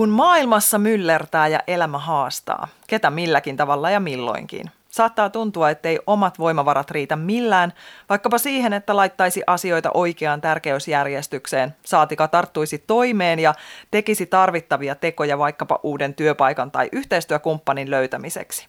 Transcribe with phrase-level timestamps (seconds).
[0.00, 6.38] Kun maailmassa myllertää ja elämä haastaa, ketä milläkin tavalla ja milloinkin, saattaa tuntua, ettei omat
[6.38, 7.72] voimavarat riitä millään,
[8.08, 13.54] vaikkapa siihen, että laittaisi asioita oikeaan tärkeysjärjestykseen, saatika tarttuisi toimeen ja
[13.90, 18.66] tekisi tarvittavia tekoja vaikkapa uuden työpaikan tai yhteistyökumppanin löytämiseksi.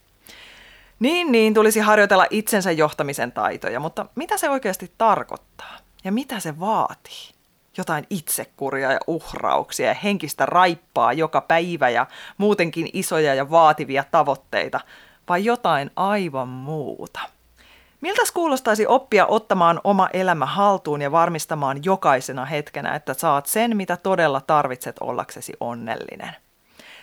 [0.99, 6.59] Niin, niin, tulisi harjoitella itsensä johtamisen taitoja, mutta mitä se oikeasti tarkoittaa ja mitä se
[6.59, 7.41] vaatii?
[7.78, 12.05] Jotain itsekuria ja uhrauksia ja henkistä raippaa joka päivä ja
[12.38, 14.80] muutenkin isoja ja vaativia tavoitteita,
[15.30, 17.20] vai jotain aivan muuta?
[18.02, 23.98] Miltä kuulostaisi oppia ottamaan oma elämä haltuun ja varmistamaan jokaisena hetkenä, että saat sen, mitä
[23.98, 26.35] todella tarvitset ollaksesi onnellinen?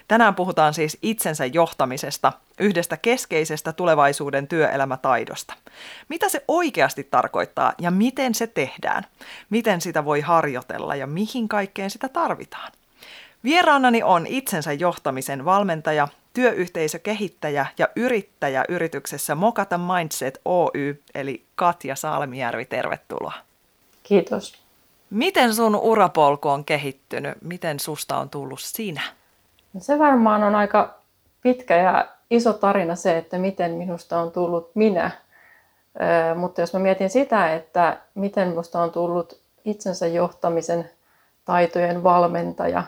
[0.08, 5.54] Tänään puhutaan siis itsensä johtamisesta, yhdestä keskeisestä tulevaisuuden työelämätaidosta.
[6.08, 9.06] Mitä se oikeasti tarkoittaa ja miten se tehdään?
[9.50, 12.72] Miten sitä voi harjoitella ja mihin kaikkeen sitä tarvitaan?
[13.44, 22.64] Vieraanani on itsensä johtamisen valmentaja, työyhteisökehittäjä ja yrittäjä yrityksessä Mokata Mindset Oy, eli Katja Salmijärvi,
[22.64, 23.34] tervetuloa.
[24.02, 24.58] Kiitos.
[25.10, 27.42] Miten sun urapolku on kehittynyt?
[27.42, 29.17] Miten susta on tullut sinä?
[29.72, 30.98] No se varmaan on aika
[31.42, 35.10] pitkä ja iso tarina se, että miten minusta on tullut minä.
[36.36, 40.90] mutta jos mä mietin sitä, että miten minusta on tullut itsensä johtamisen
[41.44, 42.82] taitojen valmentaja,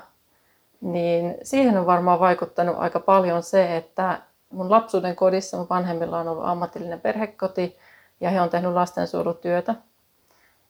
[0.81, 4.19] niin siihen on varmaan vaikuttanut aika paljon se, että
[4.50, 7.78] mun lapsuuden kodissa mun vanhemmilla on ollut ammatillinen perhekoti
[8.21, 9.75] ja he on tehnyt lastensuojelutyötä.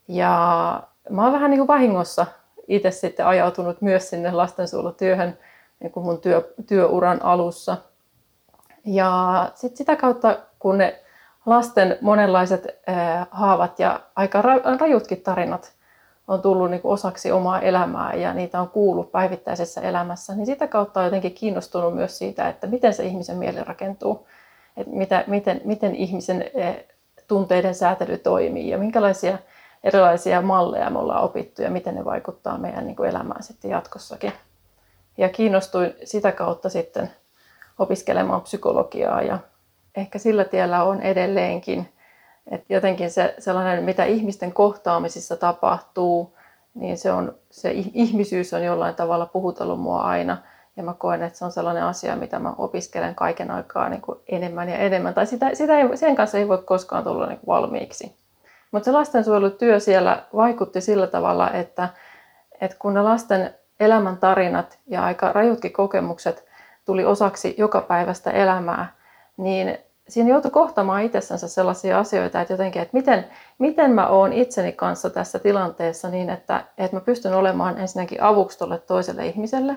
[0.09, 2.27] Ja mä oon vähän niin kuin vahingossa
[2.69, 5.39] itse sitten ajautunut myös sinne lastensuojelutyöhön–
[5.81, 7.77] niin kuin mun työ, työuran alussa.
[8.85, 11.03] Ja sit sitä kautta, kun ne
[11.47, 14.43] lasten monenlaiset ää, haavat ja aika
[14.81, 15.73] rajutkin tarinat
[16.29, 20.67] on tullut niin kuin osaksi omaa elämää ja niitä on kuullut päivittäisessä elämässä, niin sitä
[20.67, 24.27] kautta on jotenkin kiinnostunut myös siitä, että miten se ihmisen mieli rakentuu,
[24.77, 26.45] että mitä, miten, miten ihmisen
[27.29, 29.39] tunteiden säätely toimii ja minkälaisia
[29.85, 34.33] erilaisia malleja me ollaan opittu ja miten ne vaikuttaa meidän niin kuin elämään sitten jatkossakin
[35.19, 37.10] ja kiinnostuin sitä kautta sitten
[37.78, 39.38] opiskelemaan psykologiaa ja
[39.97, 41.88] ehkä sillä tiellä on edelleenkin.
[42.50, 46.37] että jotenkin se sellainen, mitä ihmisten kohtaamisissa tapahtuu,
[46.75, 50.37] niin se, on, se ihmisyys on jollain tavalla puhutellut mua aina.
[50.76, 54.19] Ja mä koen, että se on sellainen asia, mitä mä opiskelen kaiken aikaa niin kuin
[54.28, 55.15] enemmän ja enemmän.
[55.15, 58.15] Tai sitä, sitä ei, sen kanssa ei voi koskaan tulla niin kuin valmiiksi.
[58.72, 61.88] Mutta se lastensuojelutyö siellä vaikutti sillä tavalla, että,
[62.60, 66.45] että kun ne lasten elämän tarinat ja aika rajutkin kokemukset
[66.85, 68.93] tuli osaksi joka päivästä elämää,
[69.37, 73.25] niin siinä joutui kohtaamaan itsessänsä sellaisia asioita, että jotenkin, että miten,
[73.59, 78.59] miten mä oon itseni kanssa tässä tilanteessa niin, että, että mä pystyn olemaan ensinnäkin avuksi
[78.59, 79.77] tuolle toiselle ihmiselle,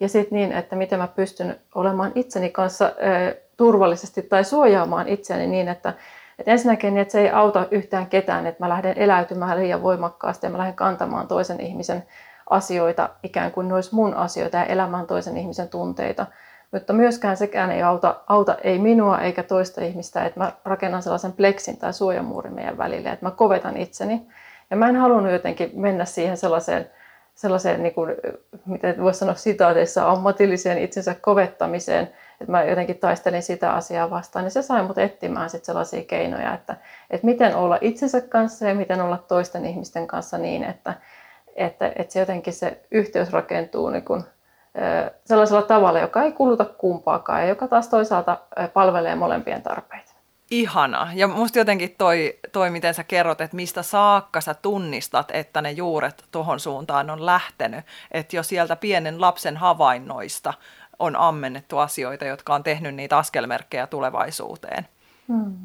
[0.00, 5.46] ja sitten niin, että miten mä pystyn olemaan itseni kanssa ö, turvallisesti tai suojaamaan itseäni
[5.46, 5.94] niin, että,
[6.38, 10.46] että ensinnäkin niin, että se ei auta yhtään ketään, että mä lähden eläytymään liian voimakkaasti
[10.46, 12.02] ja mä lähden kantamaan toisen ihmisen
[12.50, 16.26] asioita ikään kuin ne olisi mun asioita ja elämään toisen ihmisen tunteita.
[16.72, 21.32] Mutta myöskään sekään ei auta, auta ei minua eikä toista ihmistä, että mä rakennan sellaisen
[21.32, 24.26] pleksin tai suojamuurin meidän välille, että mä kovetan itseni.
[24.70, 26.90] Ja mä en halunnut jotenkin mennä siihen sellaiseen,
[27.34, 28.14] sellaiseen niin kuin,
[28.66, 32.02] miten voisi sanoa sitaateissa, ammatilliseen itsensä kovettamiseen,
[32.40, 36.54] että mä jotenkin taistelin sitä asiaa vastaan, niin se sai mut etsimään sit sellaisia keinoja,
[36.54, 36.76] että,
[37.10, 40.94] että miten olla itsensä kanssa ja miten olla toisten ihmisten kanssa niin, että,
[41.56, 44.24] että, että se jotenkin se yhteys rakentuu niin kuin,
[45.24, 48.38] sellaisella tavalla, joka ei kuluta kumpaakaan ja joka taas toisaalta
[48.72, 50.12] palvelee molempien tarpeita.
[50.50, 51.08] Ihana.
[51.14, 55.70] Ja musta jotenkin toi, toi, miten sä kerrot, että mistä saakka sä tunnistat, että ne
[55.70, 57.84] juuret tuohon suuntaan on lähtenyt.
[58.10, 60.54] Että jo sieltä pienen lapsen havainnoista
[60.98, 64.88] on ammennettu asioita, jotka on tehnyt niitä askelmerkkejä tulevaisuuteen.
[65.28, 65.56] Hmm.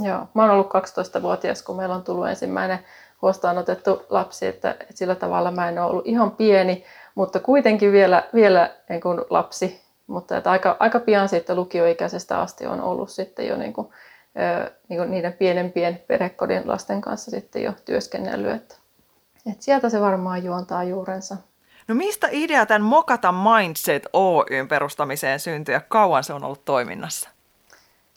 [0.00, 0.70] Joo, mä oon ollut
[1.18, 2.78] 12-vuotias, kun meillä on tullut ensimmäinen
[3.22, 6.84] huostaan otettu lapsi, että, että sillä tavalla mä en ole ollut ihan pieni,
[7.14, 9.84] mutta kuitenkin vielä, vielä niin kuin lapsi.
[10.06, 13.88] Mutta että aika, aika pian sitten lukioikäisestä asti on ollut sitten jo niin kuin,
[14.88, 18.54] niin kuin niiden pienempien perhekodin lasten kanssa sitten jo työskennellyt.
[18.54, 18.74] Että,
[19.50, 21.36] että sieltä se varmaan juontaa juurensa.
[21.88, 27.28] No mistä idea tämän Mokata Mindset Oyn perustamiseen syntyi ja kauan se on ollut toiminnassa?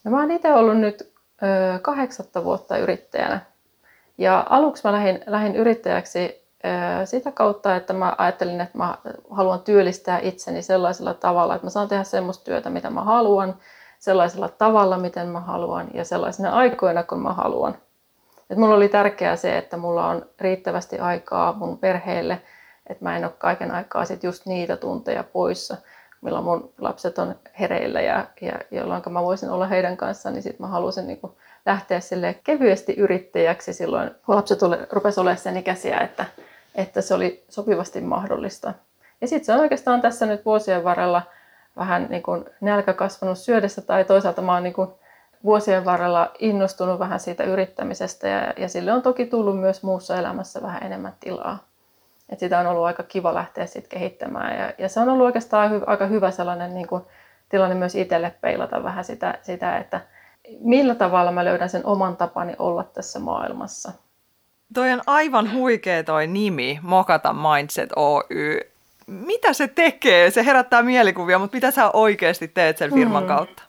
[0.04, 3.42] No mä oon itse ollut nyt ö, kahdeksatta vuotta yrittäjänä.
[4.18, 6.48] Ja aluksi mä lähdin, lähdin yrittäjäksi
[7.06, 8.98] sitä kautta, että mä ajattelin, että mä
[9.30, 13.56] haluan työllistää itseni sellaisella tavalla, että mä saan tehdä semmoista työtä, mitä mä haluan,
[14.00, 17.76] sellaisella tavalla, miten mä haluan ja sellaisina aikoina, kun mä haluan.
[18.50, 22.42] Et mulla oli tärkeää se, että mulla on riittävästi aikaa mun perheelle,
[22.88, 25.78] että mä en ole kaiken aikaa sit just niitä tunteja poissa,
[26.22, 30.62] milloin mun lapset on hereillä ja, ja jolloin mä voisin olla heidän kanssaan, niin sitten
[30.62, 31.20] mä halusin niin
[31.66, 36.26] lähteä sille kevyesti yrittäjäksi silloin, kun lapset ole, rupesi olemaan sen ikäisiä, että,
[36.76, 38.74] että se oli sopivasti mahdollista.
[39.22, 41.22] Ja sitten se on oikeastaan tässä nyt vuosien varrella
[41.78, 44.90] vähän niin kuin nälkä kasvanut syödessä tai toisaalta mä oon niin kuin
[45.44, 50.62] vuosien varrella innostunut vähän siitä yrittämisestä ja, ja sille on toki tullut myös muussa elämässä
[50.62, 51.67] vähän enemmän tilaa.
[52.30, 55.72] Et sitä on ollut aika kiva lähteä sit kehittämään ja, ja se on ollut oikeastaan
[55.72, 57.04] hy, aika hyvä sellainen niin kuin,
[57.50, 60.02] tilanne myös itselle peilata vähän sitä, sitä, että
[60.60, 63.92] millä tavalla mä löydän sen oman tapani olla tässä maailmassa.
[64.74, 68.60] Toi on aivan huikea toi nimi, Mokata Mindset Oy.
[69.08, 70.32] Mitä se tekee?
[70.32, 73.28] Se herättää mielikuvia, mutta mitä sä oikeasti teet sen firman mm.
[73.28, 73.64] kautta?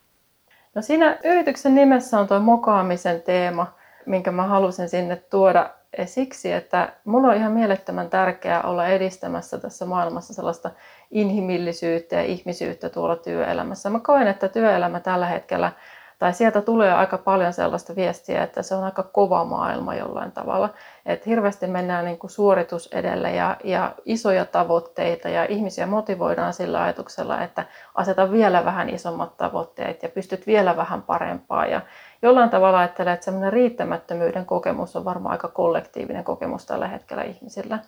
[0.74, 3.74] No siinä yrityksen nimessä on tuo mokaamisen teema,
[4.06, 5.70] minkä mä halusin sinne tuoda
[6.04, 10.70] siksi, että mulla on ihan mielettömän tärkeää olla edistämässä tässä maailmassa sellaista
[11.10, 13.90] inhimillisyyttä ja ihmisyyttä tuolla työelämässä.
[13.90, 15.72] Mä koen, että työelämä tällä hetkellä
[16.18, 20.70] tai sieltä tulee aika paljon sellaista viestiä, että se on aika kova maailma jollain tavalla.
[21.06, 26.82] Että hirveästi mennään niin kuin suoritus edelle ja, ja isoja tavoitteita ja ihmisiä motivoidaan sillä
[26.82, 27.64] ajatuksella, että
[27.94, 31.66] aseta vielä vähän isommat tavoitteet ja pystyt vielä vähän parempaa.
[31.66, 31.80] Ja
[32.22, 37.78] jollain tavalla ajattelee, että semmoinen riittämättömyyden kokemus on varmaan aika kollektiivinen kokemus tällä hetkellä ihmisillä.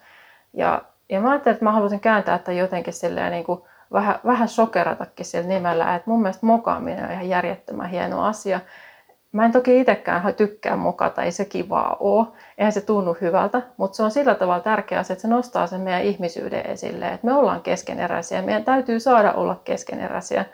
[0.52, 3.62] Ja, ja mä ajattelin, että mä haluaisin kääntää että jotenkin silleen niin kuin
[3.92, 8.60] vähän, vähän sokeratakin sillä nimellä, että mun mielestä mokaaminen on ihan järjettömän hieno asia.
[9.32, 12.26] Mä en toki itsekään tykkää mokata, ei se kivaa ole,
[12.58, 15.80] eihän se tunnu hyvältä, mutta se on sillä tavalla tärkeä asia, että se nostaa sen
[15.80, 20.44] meidän ihmisyyden esille, että me ollaan keskeneräisiä, meidän täytyy saada olla keskeneräisiä.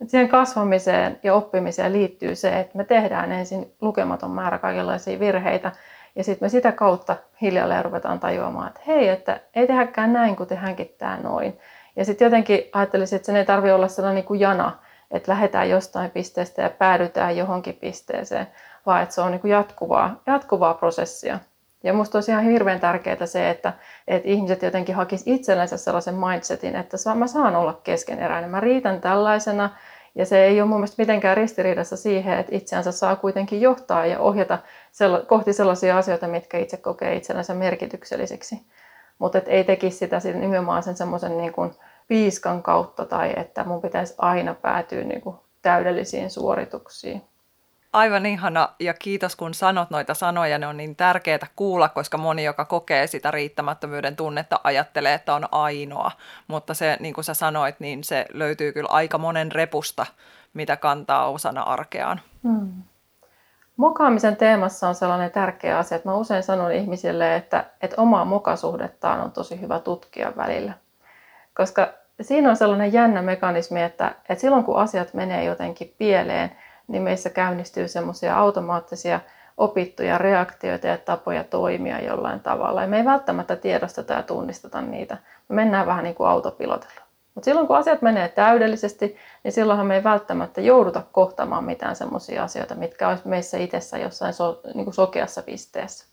[0.00, 5.72] Et siihen kasvamiseen ja oppimiseen liittyy se, että me tehdään ensin lukematon määrä kaikenlaisia virheitä,
[6.16, 10.46] ja sitten me sitä kautta hiljalleen ruvetaan tajuamaan, että hei, että ei tehdäkään näin, kun
[10.46, 11.58] tehdäänkin tämä noin.
[11.96, 14.72] Ja sitten jotenkin ajattelisin, että sen ei tarvitse olla sellainen niin kuin jana,
[15.10, 18.46] että lähdetään jostain pisteestä ja päädytään johonkin pisteeseen,
[18.86, 21.38] vaan että se on niin kuin jatkuvaa, jatkuvaa prosessia.
[21.86, 23.72] Ja minusta olisi ihan hirveän tärkeää se, että,
[24.08, 29.70] että ihmiset jotenkin hakisivat itsellensä sellaisen mindsetin, että mä saan olla keskeneräinen, mä riitän tällaisena,
[30.14, 34.18] ja se ei ole mun mielestä mitenkään ristiriidassa siihen, että itseänsä saa kuitenkin johtaa ja
[34.18, 34.58] ohjata
[35.26, 38.60] kohti sellaisia asioita, mitkä itse kokee itsellensä merkityksellisiksi
[39.18, 41.52] mutta ei tekisi sitä nimenomaan sen semmoisen niin
[42.08, 47.22] piiskan kautta tai että mun pitäisi aina päätyä niin kuin täydellisiin suorituksiin.
[47.92, 52.44] Aivan ihana ja kiitos kun sanot noita sanoja, ne on niin tärkeää kuulla, koska moni,
[52.44, 56.10] joka kokee sitä riittämättömyyden tunnetta, ajattelee, että on ainoa.
[56.48, 60.06] Mutta se, niin kuin sä sanoit, niin se löytyy kyllä aika monen repusta,
[60.54, 62.20] mitä kantaa osana arkeaan.
[62.42, 62.82] Hmm.
[63.76, 69.20] Mokaamisen teemassa on sellainen tärkeä asia, että mä usein sanon ihmisille, että, että omaa mokasuhdettaan
[69.20, 70.72] on tosi hyvä tutkia välillä.
[71.54, 71.88] Koska
[72.20, 76.56] siinä on sellainen jännä mekanismi, että, että silloin kun asiat menee jotenkin pieleen,
[76.88, 79.20] niin meissä käynnistyy semmoisia automaattisia
[79.56, 82.82] opittuja reaktioita ja tapoja toimia jollain tavalla.
[82.82, 85.16] Ja me ei välttämättä tiedosteta ja tunnisteta niitä.
[85.48, 87.06] Me mennään vähän niin kuin autopilotilla.
[87.34, 92.42] Mutta silloin kun asiat menee täydellisesti, niin silloinhan me ei välttämättä jouduta kohtaamaan mitään sellaisia
[92.42, 96.06] asioita, mitkä olisi meissä itsessä jossain so, niin kuin sokeassa pisteessä.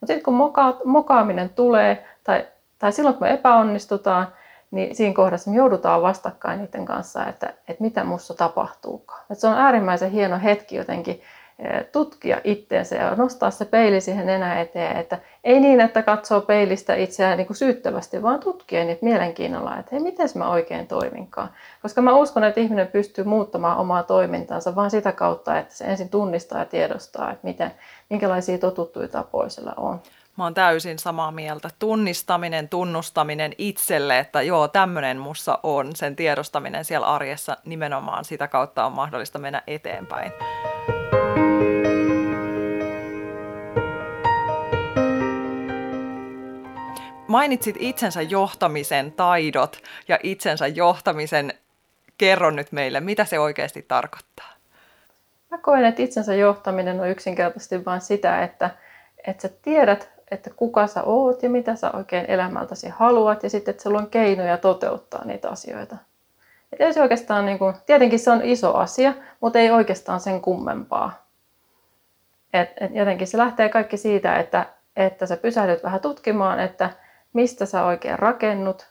[0.00, 2.46] Mutta sitten kun moka, mokaaminen tulee, tai,
[2.78, 4.28] tai silloin kun me epäonnistutaan,
[4.72, 9.24] niin siinä kohdassa me joudutaan vastakkain niiden kanssa, että, että mitä minussa tapahtuukaan.
[9.30, 11.22] Et se on äärimmäisen hieno hetki jotenkin
[11.92, 16.94] tutkia itteensä ja nostaa se peili siihen enää eteen, että ei niin, että katsoo peilistä
[16.94, 21.48] itseään niin kuin syyttävästi, vaan tutkia niitä mielenkiinnolla, että hei, miten mä oikein toiminkaan.
[21.82, 26.08] Koska mä uskon, että ihminen pystyy muuttamaan omaa toimintaansa vain sitä kautta, että se ensin
[26.08, 27.70] tunnistaa ja tiedostaa, että miten,
[28.10, 30.00] minkälaisia totuttuja tapoja sillä on.
[30.38, 31.70] Mä oon täysin samaa mieltä.
[31.78, 38.86] Tunnistaminen, tunnustaminen itselle, että joo, tämmöinen mussa on, sen tiedostaminen siellä arjessa nimenomaan sitä kautta
[38.86, 40.32] on mahdollista mennä eteenpäin.
[47.32, 51.54] mainitsit itsensä johtamisen taidot ja itsensä johtamisen.
[52.18, 54.52] Kerro nyt meille, mitä se oikeasti tarkoittaa.
[55.50, 58.70] Mä koen, että itsensä johtaminen on yksinkertaisesti vain sitä, että,
[59.26, 63.72] että sä tiedät että kuka sä oot ja mitä sä oikein elämältäsi haluat ja sitten,
[63.72, 65.96] että sulla on keinoja toteuttaa niitä asioita.
[66.72, 70.40] Et ei se oikeastaan, niin kuin, tietenkin se on iso asia, mutta ei oikeastaan sen
[70.40, 71.26] kummempaa.
[72.52, 76.90] Et, et jotenkin se lähtee kaikki siitä, että, että sä pysähdyt vähän tutkimaan, että
[77.32, 78.86] mistä sä oikein rakennut.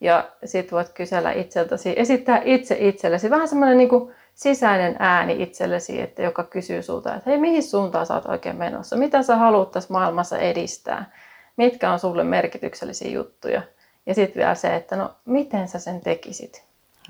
[0.00, 6.22] Ja sit voit kysellä itseltäsi, esittää itse itsellesi vähän semmoinen niin sisäinen ääni itsellesi, että
[6.22, 8.96] joka kysyy sulta, että hei, mihin suuntaan sä oot oikein menossa?
[8.96, 11.10] Mitä sä haluat tässä maailmassa edistää?
[11.56, 13.62] Mitkä on sulle merkityksellisiä juttuja?
[14.06, 16.64] Ja sitten vielä se, että no, miten sä sen tekisit?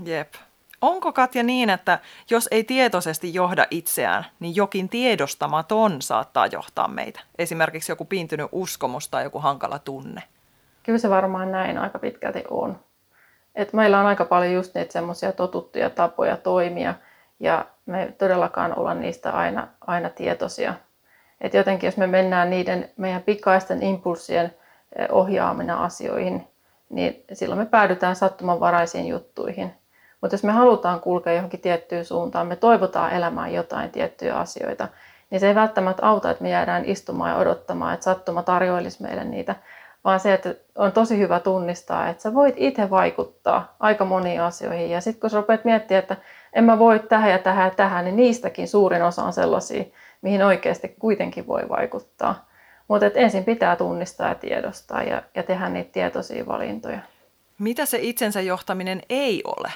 [0.04, 0.34] Jep.
[0.80, 1.98] Onko Katja niin, että
[2.30, 7.20] jos ei tietoisesti johda itseään, niin jokin tiedostamaton saattaa johtaa meitä?
[7.38, 10.22] Esimerkiksi joku piintynyt uskomus tai joku hankala tunne.
[10.82, 12.80] Kyllä se varmaan näin aika pitkälti on.
[13.54, 16.94] Et meillä on aika paljon just niitä semmoisia totuttuja tapoja toimia,
[17.40, 20.74] ja me todellakaan olla niistä aina, aina tietoisia.
[21.40, 24.54] Et jotenkin jos me mennään niiden meidän pikaisten impulssien
[25.10, 26.48] ohjaamina asioihin,
[26.90, 29.74] niin silloin me päädytään sattumanvaraisiin juttuihin.
[30.20, 34.88] Mutta jos me halutaan kulkea johonkin tiettyyn suuntaan, me toivotaan elämään jotain tiettyjä asioita,
[35.30, 39.24] niin se ei välttämättä auta, että me jäädään istumaan ja odottamaan, että sattuma tarjoilisi meille
[39.24, 39.54] niitä,
[40.04, 44.90] vaan se, että on tosi hyvä tunnistaa, että sä voit itse vaikuttaa aika moniin asioihin.
[44.90, 46.16] Ja sitten kun sä rupeat miettimään, että
[46.52, 49.84] en mä voi tähän ja tähän ja tähän, niin niistäkin suurin osa on sellaisia,
[50.22, 52.48] mihin oikeasti kuitenkin voi vaikuttaa.
[52.88, 56.98] Mutta ensin pitää tunnistaa ja tiedostaa ja, ja tehdä niitä tietoisia valintoja.
[57.58, 59.72] Mitä se itsensä johtaminen ei ole?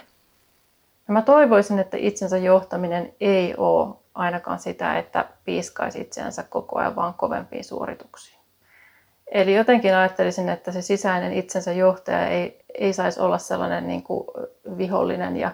[1.09, 6.97] Ja mä toivoisin, että itsensä johtaminen ei ole ainakaan sitä, että piiskaisi itseänsä koko ajan
[6.97, 8.39] vaan kovempiin suorituksiin.
[9.27, 14.27] Eli jotenkin ajattelisin, että se sisäinen itsensä johtaja ei, ei saisi olla sellainen niin kuin
[14.79, 15.51] vihollinen ja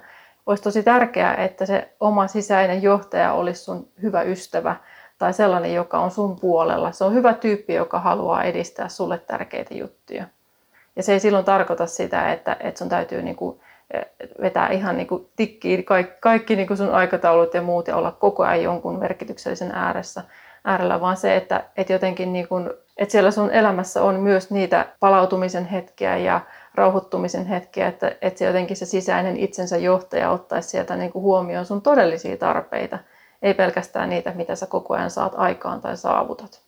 [0.48, 4.76] olisi tosi tärkeää, että se oma sisäinen johtaja olisi sun hyvä ystävä
[5.18, 6.92] tai sellainen, joka on sun puolella.
[6.92, 10.24] Se on hyvä tyyppi, joka haluaa edistää sulle tärkeitä juttuja.
[10.96, 13.60] Ja se ei silloin tarkoita sitä, että, että sun täytyy niin kuin
[14.40, 18.12] vetää ihan niin kuin tikkiin kaikki, kaikki niin kuin sun aikataulut ja muut ja olla
[18.12, 20.22] koko ajan jonkun merkityksellisen ääressä,
[20.64, 24.86] äärellä, vaan se, että, että jotenkin niin kuin, että siellä sun elämässä on myös niitä
[25.00, 26.40] palautumisen hetkiä ja
[26.78, 31.66] rauhoittumisen hetkiä, että, että se jotenkin se sisäinen itsensä johtaja ottaisi sieltä niin kuin huomioon
[31.66, 32.98] sun todellisia tarpeita,
[33.42, 36.62] ei pelkästään niitä, mitä sä koko ajan saat aikaan tai saavutat.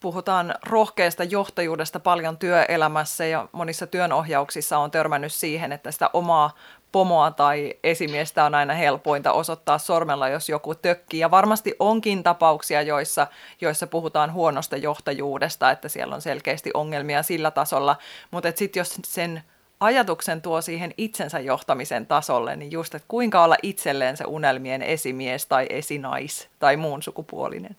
[0.00, 6.50] Puhutaan rohkeasta johtajuudesta paljon työelämässä ja monissa työnohjauksissa on törmännyt siihen, että sitä omaa
[6.92, 11.20] pomoa tai esimiestä on aina helpointa osoittaa sormella, jos joku tökkii.
[11.20, 13.26] Ja varmasti onkin tapauksia, joissa,
[13.60, 17.96] joissa puhutaan huonosta johtajuudesta, että siellä on selkeästi ongelmia sillä tasolla.
[18.30, 19.42] Mutta sitten jos sen
[19.80, 25.46] ajatuksen tuo siihen itsensä johtamisen tasolle, niin just, että kuinka olla itselleen se unelmien esimies
[25.46, 27.76] tai esinais tai muun sukupuolinen.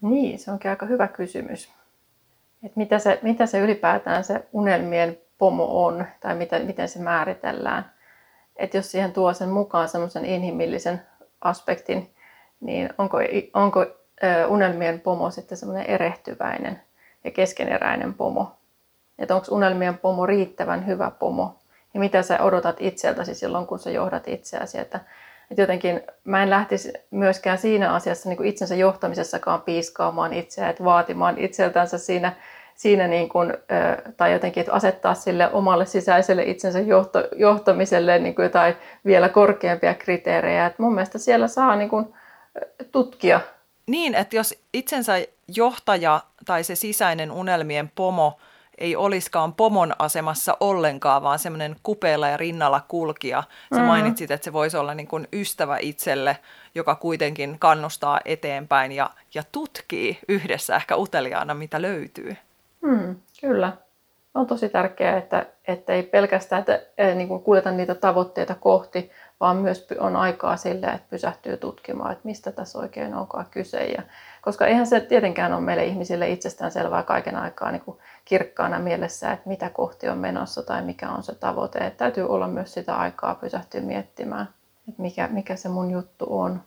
[0.00, 1.70] Niin, se onkin aika hyvä kysymys.
[2.62, 7.93] Et mitä, se, mitä se ylipäätään se unelmien pomo on tai mitä, miten se määritellään.
[8.56, 11.02] Et jos siihen tuo sen mukaan semmoisen inhimillisen
[11.40, 12.14] aspektin,
[12.60, 13.18] niin onko,
[13.54, 13.86] onko
[14.48, 16.80] unelmien pomo sitten semmoinen erehtyväinen
[17.24, 18.52] ja keskeneräinen pomo?
[19.18, 21.58] Että onko unelmien pomo riittävän hyvä pomo?
[21.94, 24.78] Ja mitä sä odotat itseltäsi silloin, kun sä johdat itseäsi?
[24.78, 25.00] Että
[25.50, 30.84] et jotenkin mä en lähtisi myöskään siinä asiassa niin kuin itsensä johtamisessakaan piiskaamaan itseä, että
[30.84, 32.32] vaatimaan itseltänsä siinä,
[32.74, 33.52] siinä niin kuin,
[34.16, 38.74] tai jotenkin että asettaa sille omalle sisäiselle itsensä johto, johtamiselle niin kuin jotain
[39.06, 40.66] vielä korkeampia kriteerejä.
[40.66, 42.14] Et mun mielestä siellä saa niin kuin
[42.92, 43.40] tutkia.
[43.86, 45.14] Niin, että jos itsensä
[45.48, 48.32] johtaja tai se sisäinen unelmien pomo–
[48.78, 53.42] ei olisikaan pomon asemassa ollenkaan, vaan semmoinen kupeella ja rinnalla kulkija.
[53.74, 53.86] Sä mm.
[53.86, 56.38] mainitsit, että se voisi olla niin kuin ystävä itselle,
[56.74, 62.36] joka kuitenkin kannustaa eteenpäin ja, ja tutkii yhdessä ehkä uteliaana, mitä löytyy.
[62.84, 63.72] Mm, kyllä.
[64.34, 69.10] On tosi tärkeää, että, että ei pelkästään että, niin kuin kuljeta niitä tavoitteita kohti,
[69.40, 73.84] vaan myös on aikaa sille, että pysähtyy tutkimaan, että mistä tässä oikein onkaan kyse.
[73.84, 74.02] Ja,
[74.42, 79.32] koska eihän se tietenkään ole meille ihmisille itsestään selvää kaiken aikaa niin kuin kirkkaana mielessä,
[79.32, 81.78] että mitä kohti on menossa tai mikä on se tavoite.
[81.78, 84.48] Että täytyy olla myös sitä aikaa pysähtyä miettimään,
[84.88, 86.60] että mikä, mikä se mun juttu on.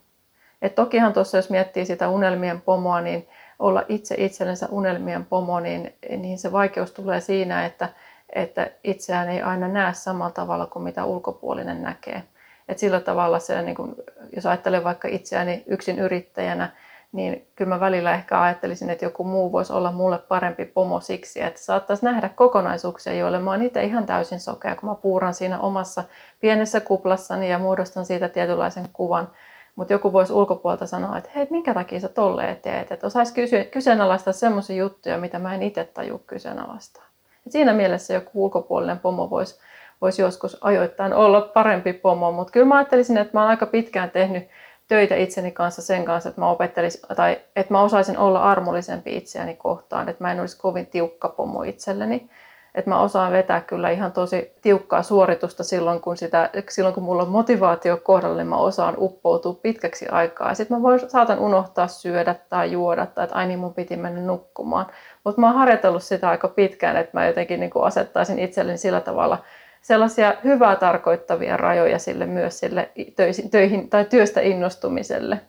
[0.62, 3.28] Et tokihan tuossa, jos miettii sitä unelmien pomoa, niin
[3.60, 7.90] olla itse itsellensä unelmien pomo, niin, niin se vaikeus tulee siinä, että,
[8.30, 12.24] että itseään ei aina näe samalla tavalla kuin mitä ulkopuolinen näkee.
[12.70, 13.96] Et sillä tavalla se, niin kun,
[14.36, 16.70] jos ajattelen vaikka itseäni yksin yrittäjänä,
[17.12, 21.42] niin kyllä mä välillä ehkä ajattelisin, että joku muu voisi olla mulle parempi pomo siksi,
[21.42, 25.60] että saattaisi nähdä kokonaisuuksia, joille mä oon itse ihan täysin sokea, kun mä puuran siinä
[25.60, 26.04] omassa
[26.40, 29.30] pienessä kuplassani ja muodostan siitä tietynlaisen kuvan.
[29.78, 32.92] Mutta joku voisi ulkopuolelta sanoa, että hei, minkä takia sä tolleen teet?
[32.92, 37.04] Että osaisi kysy- kyseenalaistaa semmoisia juttuja, mitä mä en itse taju kyseenalaistaa.
[37.46, 39.60] Et siinä mielessä joku ulkopuolinen pomo voisi
[40.02, 44.12] vois joskus ajoittain olla parempi pomo, mutta kyllä mä ajattelisin, että mä oon aika pitkään
[44.12, 44.48] tehnyt
[44.88, 49.56] töitä itseni kanssa sen kanssa, että mä opettelisin, tai että mä osaisin olla armollisempi itseäni
[49.56, 52.30] kohtaan, että mä en olisi kovin tiukka pomo itselleni
[52.78, 57.24] että mä osaan vetää kyllä ihan tosi tiukkaa suoritusta silloin, kun, sitä, silloin, kun mulla
[57.24, 60.54] on motivaatio kohdalla, niin mä osaan uppoutua pitkäksi aikaa.
[60.54, 64.22] Sitten mä voin, saatan unohtaa syödä tai juoda tai että ai niin mun piti mennä
[64.22, 64.86] nukkumaan.
[65.24, 69.38] Mutta mä oon harjoitellut sitä aika pitkään, että mä jotenkin niin asettaisin itselleni sillä tavalla
[69.82, 72.92] sellaisia hyvää tarkoittavia rajoja sille myös sille
[73.52, 75.42] töihin tai työstä innostumiselle.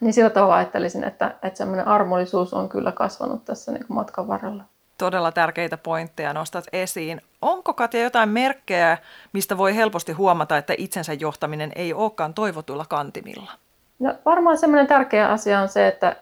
[0.00, 4.64] Niin sillä tavalla ajattelisin, että, että semmoinen armollisuus on kyllä kasvanut tässä niin matkan varrella
[4.98, 7.20] todella tärkeitä pointteja nostat esiin.
[7.42, 8.98] Onko Katja jotain merkkejä,
[9.32, 13.52] mistä voi helposti huomata, että itsensä johtaminen ei olekaan toivotulla kantimilla?
[13.98, 16.16] No, varmaan semmoinen tärkeä asia on se, että,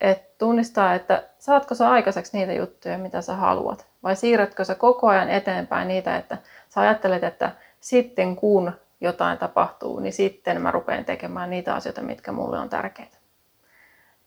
[0.00, 3.86] että tunnistaa, että saatko sä aikaiseksi niitä juttuja, mitä sä haluat.
[4.02, 10.00] Vai siirrätkö sä koko ajan eteenpäin niitä, että sä ajattelet, että sitten kun jotain tapahtuu,
[10.00, 13.16] niin sitten mä rupean tekemään niitä asioita, mitkä mulle on tärkeitä.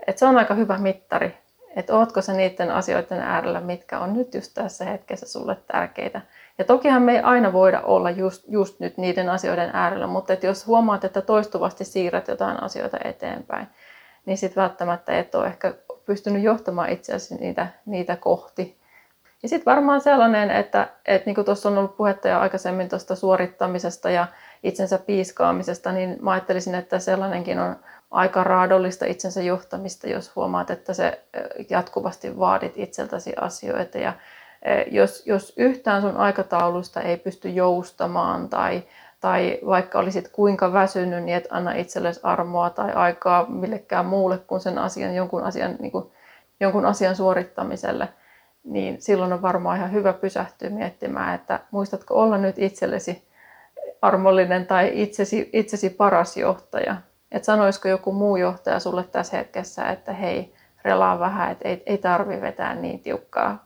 [0.07, 1.37] Et se on aika hyvä mittari
[1.75, 6.21] että ootko sä niiden asioiden äärellä, mitkä on nyt just tässä hetkessä sulle tärkeitä.
[6.57, 10.47] Ja tokihan me ei aina voida olla just, just nyt niiden asioiden äärellä, mutta että
[10.47, 13.67] jos huomaat, että toistuvasti siirrät jotain asioita eteenpäin,
[14.25, 15.73] niin sitten välttämättä et ole ehkä
[16.05, 18.81] pystynyt johtamaan itseäsi niitä, niitä kohti.
[19.43, 23.15] Ja sitten varmaan sellainen, että, että niin kuin tuossa on ollut puhetta jo aikaisemmin tuosta
[23.15, 24.27] suorittamisesta ja
[24.63, 27.75] itsensä piiskaamisesta, niin mä ajattelisin, että sellainenkin on
[28.11, 31.23] aika raadollista itsensä johtamista, jos huomaat, että se
[31.69, 33.97] jatkuvasti vaadit itseltäsi asioita.
[33.97, 34.13] Ja
[34.91, 38.83] jos, jos yhtään sun aikataulusta ei pysty joustamaan tai,
[39.19, 44.61] tai vaikka olisit kuinka väsynyt, niin et anna itsellesi armoa tai aikaa millekään muulle kuin
[44.61, 46.11] sen asian, jonkun asian, niin kuin,
[46.59, 48.09] jonkun asian suorittamiselle,
[48.63, 53.27] niin silloin on varmaan ihan hyvä pysähtyä miettimään, että muistatko olla nyt itsellesi
[54.01, 56.95] armollinen tai itsesi, itsesi paras johtaja
[57.31, 61.97] että sanoisiko joku muu johtaja sulle tässä hetkessä, että hei, relaa vähän, että ei, ei
[61.97, 63.65] tarvi vetää niin tiukkaa.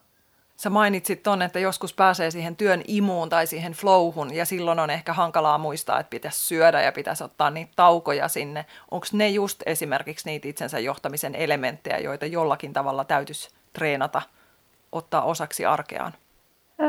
[0.58, 4.90] Sä mainitsit ton, että joskus pääsee siihen työn imuun tai siihen flowhun ja silloin on
[4.90, 8.66] ehkä hankalaa muistaa, että pitäisi syödä ja pitäisi ottaa niitä taukoja sinne.
[8.92, 14.22] Onko ne just esimerkiksi niitä itsensä johtamisen elementtejä, joita jollakin tavalla täytyisi treenata,
[14.92, 16.14] ottaa osaksi arkeaan?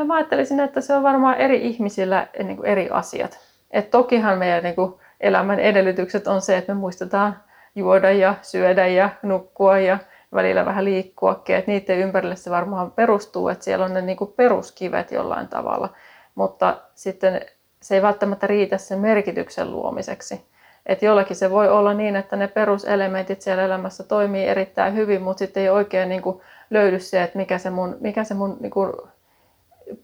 [0.07, 3.39] Mä ajattelisin, että se on varmaan eri ihmisillä niin kuin eri asiat.
[3.71, 7.37] Et tokihan meidän niin kuin, elämän edellytykset on se, että me muistetaan
[7.75, 9.99] juoda ja syödä ja nukkua ja
[10.35, 11.57] välillä vähän liikkuakin.
[11.57, 15.89] Että niiden ympärille se varmaan perustuu, että siellä on ne niin kuin peruskivet jollain tavalla.
[16.35, 17.41] Mutta sitten
[17.83, 20.47] se ei välttämättä riitä sen merkityksen luomiseksi.
[20.87, 25.39] Että jollakin se voi olla niin, että ne peruselementit siellä elämässä toimii erittäin hyvin, mutta
[25.39, 28.71] sitten ei oikein niin kuin löydy se, että mikä se mun, mikä se mun niin
[28.71, 28.93] kuin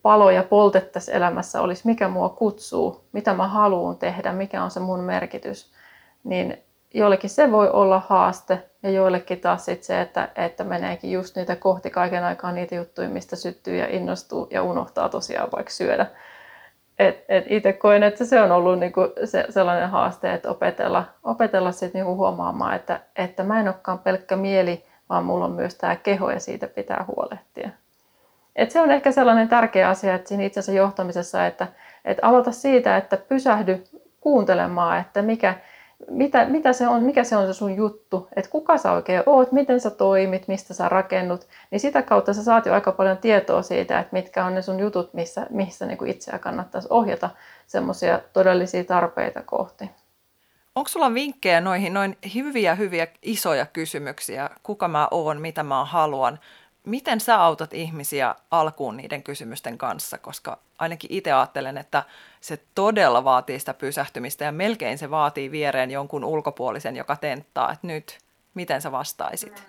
[0.03, 5.01] paloja poltettaisiin elämässä olisi, mikä mua kutsuu, mitä mä haluan tehdä, mikä on se mun
[5.01, 5.73] merkitys,
[6.25, 6.63] niin
[6.95, 11.57] joillekin se voi olla haaste ja joillekin taas sit se, että, että meneekin just niitä
[11.57, 16.07] kohti kaiken aikaa niitä juttuja, mistä syttyy ja innostuu ja unohtaa tosiaan vaikka syödä.
[16.99, 21.73] Et, et itse koen, että se on ollut niinku se, sellainen haaste, että opetella, opetella
[21.73, 25.97] sit niinku huomaamaan, että, että mä en olekaan pelkkä mieli, vaan mulla on myös tämä
[25.97, 27.71] keho ja siitä pitää huolehtia.
[28.57, 31.67] Et se on ehkä sellainen tärkeä asia että siinä itsensä johtamisessa, että,
[32.05, 33.85] että aloita siitä, että pysähdy
[34.21, 35.55] kuuntelemaan, että mikä,
[36.11, 39.53] mitä, mitä se on, mikä se on se sun juttu, että kuka sä oikein oot,
[39.53, 43.63] miten sä toimit, mistä sä rakennut, niin sitä kautta sä saat jo aika paljon tietoa
[43.63, 47.31] siitä, että mitkä on ne sun jutut, missä, missä niin itseä kannattaisi ohjata
[47.67, 49.91] semmoisia todellisia tarpeita kohti.
[50.75, 56.39] Onko sulla vinkkejä noihin noin hyviä, hyviä isoja kysymyksiä, kuka mä oon, mitä mä haluan,
[56.87, 62.03] miten sä autat ihmisiä alkuun niiden kysymysten kanssa, koska ainakin itse ajattelen, että
[62.41, 67.87] se todella vaatii sitä pysähtymistä ja melkein se vaatii viereen jonkun ulkopuolisen, joka tenttaa, että
[67.87, 68.19] nyt,
[68.55, 69.63] miten sä vastaisit?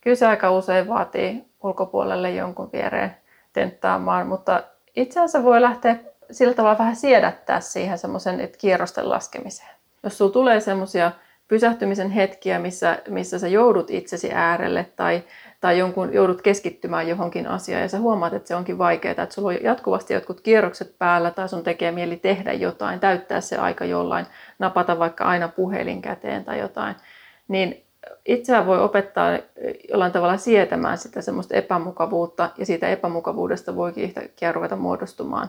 [0.00, 3.16] Kyllä se aika usein vaatii ulkopuolelle jonkun viereen
[3.52, 4.62] tenttaamaan, mutta
[4.96, 5.96] itse asiassa voi lähteä
[6.30, 9.70] sillä tavalla vähän siedättää siihen semmoisen kierrosten laskemiseen.
[10.02, 11.12] Jos sulla tulee semmoisia
[11.48, 15.22] pysähtymisen hetkiä, missä, missä sä joudut itsesi äärelle tai
[15.62, 19.48] tai jonkun, joudut keskittymään johonkin asiaan ja sä huomaat, että se onkin vaikeaa, että sulla
[19.48, 24.26] on jatkuvasti jotkut kierrokset päällä tai sun tekee mieli tehdä jotain, täyttää se aika jollain,
[24.58, 26.94] napata vaikka aina puhelin käteen tai jotain,
[27.48, 27.82] niin
[28.26, 29.38] itseään voi opettaa
[29.90, 35.48] jollain tavalla sietämään sitä semmoista epämukavuutta ja siitä epämukavuudesta voikin yhtäkkiä ruveta muodostumaan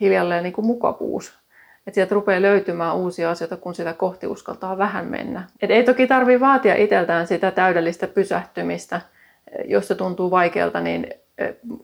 [0.00, 1.38] hiljalleen niin kuin mukavuus.
[1.86, 5.42] Että sieltä rupeaa löytymään uusia asioita, kun sitä kohti uskaltaa vähän mennä.
[5.62, 9.00] Et ei toki tarvitse vaatia itseltään sitä täydellistä pysähtymistä,
[9.64, 11.06] jos se tuntuu vaikealta, niin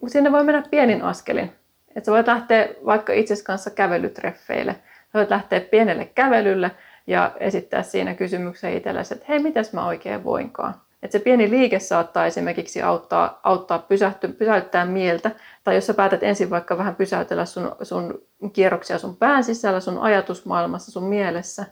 [0.06, 1.52] sinne voi mennä pienin askelin.
[1.88, 4.72] Että sä voit lähteä vaikka itses kanssa kävelytreffeille.
[4.72, 6.70] Sä voit lähteä pienelle kävelylle
[7.06, 10.74] ja esittää siinä kysymyksen itsellesi, että hei, mitäs mä oikein voinkaan.
[11.02, 15.30] Että se pieni liike saattaa esimerkiksi auttaa, auttaa pysähty, pysäyttää mieltä.
[15.64, 19.98] Tai jos sä päätät ensin vaikka vähän pysäytellä sun, sun kierroksia sun pään sisällä, sun
[19.98, 21.64] ajatusmaailmassa, sun mielessä,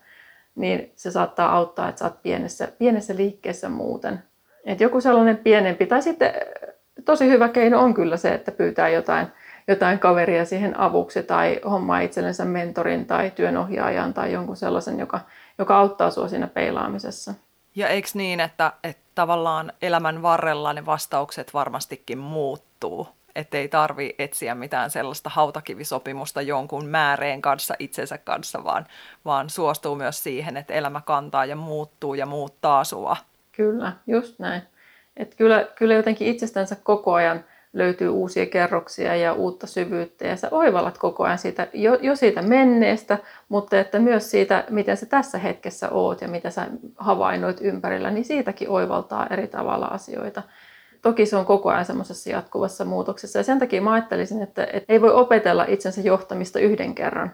[0.54, 4.22] niin se saattaa auttaa, että sä oot pienessä, pienessä liikkeessä muuten.
[4.64, 6.34] Et joku sellainen pienempi, tai sitten
[7.04, 9.26] tosi hyvä keino on kyllä se, että pyytää jotain,
[9.68, 15.20] jotain kaveria siihen avuksi tai hommaa itsellensä mentorin tai työnohjaajan tai jonkun sellaisen, joka,
[15.58, 17.34] joka auttaa sinua siinä peilaamisessa.
[17.74, 23.08] Ja eikö niin, että, että tavallaan elämän varrella ne vastaukset varmastikin muuttuu?
[23.34, 28.86] Että ei tarvi etsiä mitään sellaista hautakivisopimusta jonkun määreen kanssa itsensä kanssa, vaan,
[29.24, 33.16] vaan suostuu myös siihen, että elämä kantaa ja muuttuu ja muuttaa sua.
[33.56, 34.62] Kyllä, just näin.
[35.16, 40.48] Et kyllä, kyllä jotenkin itsestänsä koko ajan löytyy uusia kerroksia ja uutta syvyyttä ja sä
[40.50, 45.38] oivallat koko ajan siitä, jo, jo siitä menneestä, mutta että myös siitä, miten sä tässä
[45.38, 50.42] hetkessä oot ja mitä sä havainnoit ympärillä, niin siitäkin oivaltaa eri tavalla asioita.
[51.02, 54.92] Toki se on koko ajan semmoisessa jatkuvassa muutoksessa ja sen takia mä ajattelisin, että, että
[54.92, 57.32] ei voi opetella itsensä johtamista yhden kerran.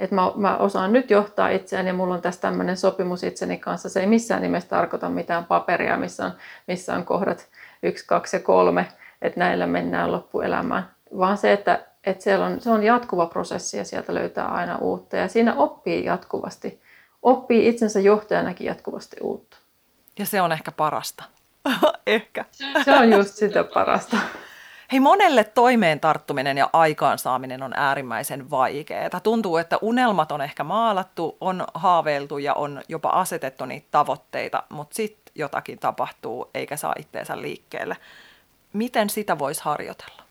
[0.00, 3.88] Että mä, mä osaan nyt johtaa itseäni ja mulla on tässä tämmöinen sopimus itseni kanssa.
[3.88, 6.32] Se ei missään nimessä tarkoita mitään paperia, missä on,
[6.66, 7.48] missä on kohdat
[7.82, 8.86] yksi, kaksi ja kolme
[9.22, 13.84] että näillä mennään loppuelämään, vaan se, että, että siellä on, se on jatkuva prosessi ja
[13.84, 16.82] sieltä löytää aina uutta ja siinä oppii jatkuvasti.
[17.22, 19.56] Oppii itsensä johtajanakin jatkuvasti uutta.
[20.18, 21.24] Ja se on ehkä parasta.
[22.06, 22.44] ehkä.
[22.84, 24.16] Se on just sitä parasta.
[24.92, 29.20] Hei, monelle toimeen tarttuminen ja aikaansaaminen on äärimmäisen vaikeaa.
[29.22, 34.94] Tuntuu, että unelmat on ehkä maalattu, on haaveiltu ja on jopa asetettu niitä tavoitteita, mutta
[34.94, 37.96] sitten jotakin tapahtuu eikä saa itteensä liikkeelle.
[38.72, 40.22] Miten sitä voisi harjoitella?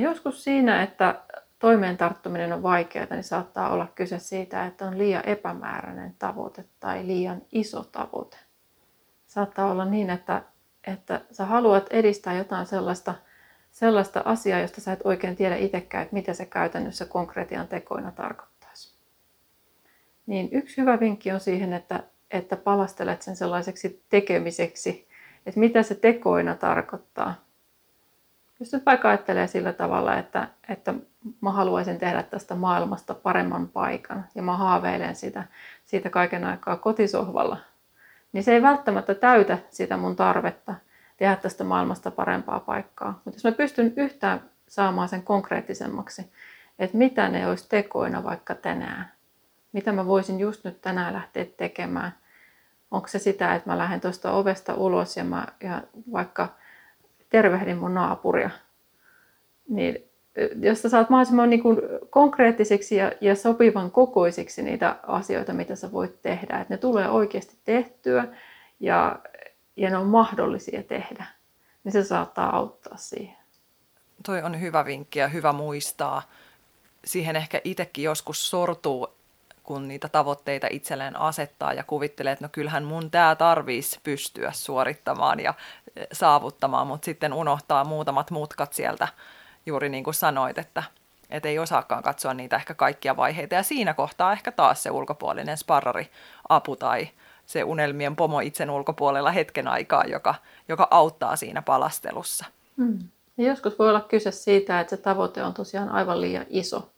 [0.00, 1.20] Joskus siinä, että
[1.58, 7.06] toimeen tarttuminen on vaikeaa, niin saattaa olla kyse siitä, että on liian epämääräinen tavoite tai
[7.06, 8.36] liian iso tavoite.
[9.26, 10.42] Saattaa olla niin, että,
[10.86, 13.14] että sä haluat edistää jotain sellaista,
[13.74, 18.94] sellaista asiaa, josta sä et oikein tiedä itsekään, että mitä se käytännössä konkretian tekoina tarkoittaisi.
[20.26, 25.08] Niin yksi hyvä vinkki on siihen, että, että palastelet sen sellaiseksi tekemiseksi,
[25.46, 27.34] että mitä se tekoina tarkoittaa.
[28.60, 30.94] Jos nyt vaikka ajattelee sillä tavalla, että, että
[31.40, 35.44] mä haluaisin tehdä tästä maailmasta paremman paikan ja mä haaveilen sitä,
[35.84, 37.56] siitä kaiken aikaa kotisohvalla,
[38.32, 40.74] niin se ei välttämättä täytä sitä mun tarvetta
[41.16, 43.20] tehdä tästä maailmasta parempaa paikkaa.
[43.24, 46.32] Mutta jos mä pystyn yhtään saamaan sen konkreettisemmaksi,
[46.78, 49.12] että mitä ne olisi tekoina vaikka tänään,
[49.72, 52.12] mitä mä voisin just nyt tänään lähteä tekemään.
[52.90, 56.48] Onko se sitä, että mä lähden tuosta ovesta ulos ja, mä, ja vaikka
[57.30, 58.50] tervehdin mun naapuria.
[59.68, 60.10] Niin,
[60.60, 65.92] jos sä saat mahdollisimman niin kuin konkreettisiksi ja, ja sopivan kokoisiksi niitä asioita, mitä sä
[65.92, 68.28] voit tehdä, että ne tulee oikeasti tehtyä
[68.80, 69.18] ja,
[69.76, 71.26] ja ne on mahdollisia tehdä,
[71.84, 73.36] niin se saattaa auttaa siihen.
[74.26, 76.22] Toi on hyvä vinkki ja hyvä muistaa.
[77.04, 79.08] Siihen ehkä itsekin joskus sortuu,
[79.62, 85.40] kun niitä tavoitteita itselleen asettaa ja kuvittelee, että no kyllähän mun tämä tarvitsisi pystyä suorittamaan
[85.40, 85.54] ja
[85.96, 89.08] e, saavuttamaan, mutta sitten unohtaa muutamat mutkat sieltä,
[89.66, 90.82] juuri niin kuin sanoit, että,
[91.30, 93.54] että ei osaakaan katsoa niitä ehkä kaikkia vaiheita.
[93.54, 96.10] Ja siinä kohtaa ehkä taas se ulkopuolinen sparrari,
[96.48, 97.08] apu tai
[97.46, 100.34] se unelmien pomo itsen ulkopuolella hetken aikaa, joka,
[100.68, 102.44] joka auttaa siinä palastelussa.
[102.76, 102.98] Hmm.
[103.36, 106.94] Ja joskus voi olla kyse siitä, että se tavoite on tosiaan aivan liian iso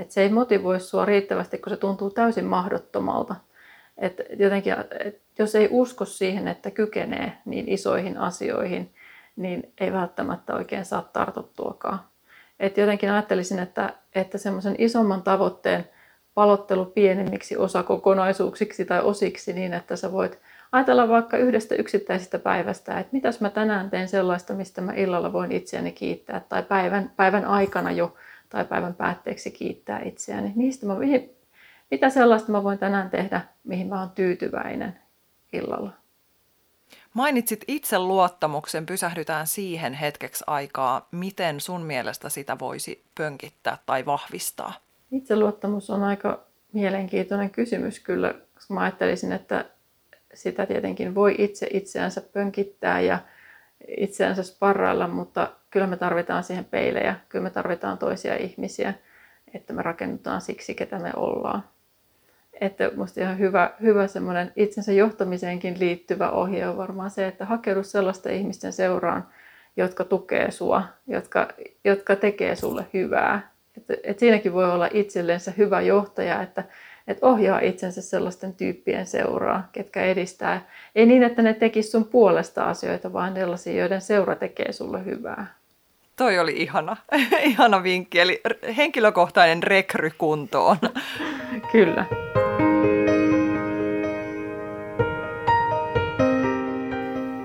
[0.00, 3.34] että se ei motivoi sua riittävästi, kun se tuntuu täysin mahdottomalta.
[3.98, 4.74] Et jotenkin,
[5.04, 8.94] et jos ei usko siihen, että kykenee niin isoihin asioihin,
[9.36, 12.00] niin ei välttämättä oikein saa tartuttuakaan.
[12.60, 15.88] Et jotenkin ajattelisin, että, että semmoisen isomman tavoitteen
[16.40, 20.38] palottelu pienemmiksi osakokonaisuuksiksi tai osiksi niin, että sä voit
[20.72, 25.52] ajatella vaikka yhdestä yksittäisestä päivästä, että mitäs mä tänään teen sellaista, mistä mä illalla voin
[25.52, 28.14] itseäni kiittää, tai päivän, päivän aikana jo
[28.48, 30.52] tai päivän päätteeksi kiittää itseäni.
[30.56, 30.96] Niistä mä,
[31.90, 34.98] mitä sellaista mä voin tänään tehdä, mihin mä oon tyytyväinen
[35.52, 35.92] illalla.
[37.14, 41.08] Mainitsit itse luottamuksen, pysähdytään siihen hetkeksi aikaa.
[41.10, 44.89] Miten sun mielestä sitä voisi pönkittää tai vahvistaa?
[45.12, 49.64] Itseluottamus on aika mielenkiintoinen kysymys kyllä, koska mä ajattelisin, että
[50.34, 53.18] sitä tietenkin voi itse itseänsä pönkittää ja
[53.96, 58.94] itseänsä sparrailla, mutta kyllä me tarvitaan siihen peilejä, kyllä me tarvitaan toisia ihmisiä.
[59.54, 61.64] että me rakennutaan siksi, ketä me ollaan.
[62.60, 67.82] Että musta ihan hyvä, hyvä semmoinen itsensä johtamiseenkin liittyvä ohje on varmaan se, että hakeudu
[67.82, 69.26] sellaista ihmisten seuraan,
[69.76, 71.48] jotka tukee sua, jotka,
[71.84, 73.49] jotka tekee sulle hyvää.
[73.88, 76.64] Et, et siinäkin voi olla itsellensä hyvä johtaja, että
[77.06, 80.68] et ohjaa itsensä sellaisten tyyppien seuraa, ketkä edistää.
[80.94, 85.54] Ei niin, että ne tekis sun puolesta asioita, vaan sellaisia, joiden seura tekee sulle hyvää.
[86.16, 86.96] Toi oli ihana,
[87.42, 88.40] ihana vinkki, eli
[88.76, 90.76] henkilökohtainen rekry kuntoon.
[91.72, 92.04] Kyllä.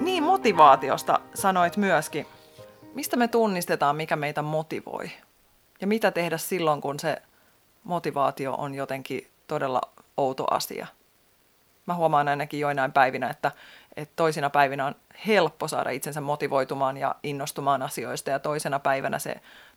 [0.02, 2.26] Niin, motivaatiosta sanoit myöskin.
[2.94, 5.10] Mistä me tunnistetaan, mikä meitä motivoi?
[5.82, 7.22] Ja mitä tehdä silloin, kun se
[7.84, 9.82] motivaatio on jotenkin todella
[10.18, 10.88] outo asia?
[11.86, 13.52] Mä huomaan ainakin joinain päivinä, että,
[13.96, 14.96] että toisina päivinä on
[15.28, 19.36] helppo saada itsensä motivoitumaan ja innostumaan asioista ja toisena päivänä se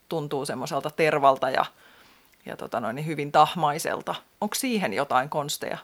[0.09, 1.65] tuntuu semmoiselta tervalta ja,
[2.47, 4.15] ja tota noin, niin hyvin tahmaiselta.
[4.41, 5.79] Onko siihen jotain konsteja?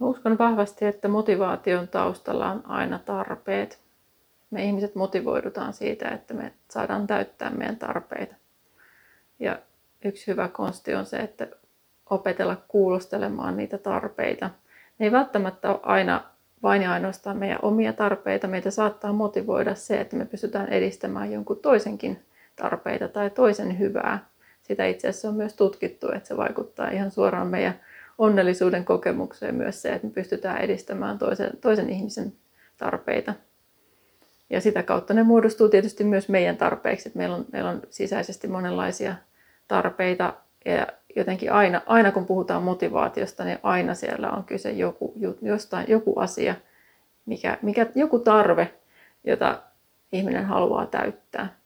[0.00, 3.80] Uskon vahvasti, että motivaation taustalla on aina tarpeet.
[4.50, 8.34] Me ihmiset motivoidutaan siitä, että me saadaan täyttää meidän tarpeita.
[9.38, 9.58] Ja
[10.04, 11.48] yksi hyvä konsti on se, että
[12.10, 14.50] opetella kuulostelemaan niitä tarpeita.
[14.98, 16.24] Ne ei välttämättä ole aina
[16.62, 18.48] vain ja ainoastaan meidän omia tarpeita.
[18.48, 22.22] Meitä saattaa motivoida se, että me pystytään edistämään jonkun toisenkin
[22.56, 24.26] tarpeita tai toisen hyvää.
[24.62, 27.80] Sitä itse asiassa on myös tutkittu, että se vaikuttaa ihan suoraan meidän
[28.18, 32.32] onnellisuuden kokemukseen myös se, että me pystytään edistämään toisen, toisen ihmisen
[32.78, 33.34] tarpeita.
[34.50, 37.08] Ja sitä kautta ne muodostuu tietysti myös meidän tarpeiksi.
[37.08, 39.14] Että meillä, on, meillä on sisäisesti monenlaisia
[39.68, 45.86] tarpeita ja jotenkin aina, aina kun puhutaan motivaatiosta, niin aina siellä on kyse joku, jostain,
[45.88, 46.54] joku asia,
[47.26, 48.74] mikä, mikä, joku tarve,
[49.24, 49.62] jota
[50.12, 51.56] ihminen haluaa täyttää.